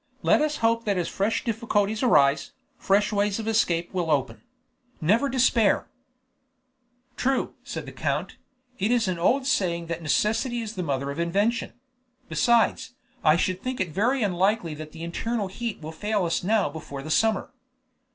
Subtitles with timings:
[0.23, 4.41] Let us hope that as fresh difficulties arise, fresh ways of escape will open.
[4.99, 5.91] Never despair!"
[7.17, 8.37] "True," said the count;
[8.79, 11.73] "it is an old saying that 'Necessity is the mother of invention.'
[12.29, 16.67] Besides, I should think it very unlikely that the internal heat will fail us now
[16.67, 17.51] before the summer."